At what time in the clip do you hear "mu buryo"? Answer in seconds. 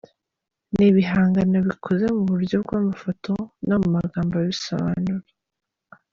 2.15-2.55